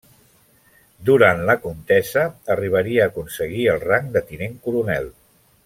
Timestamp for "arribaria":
2.55-3.05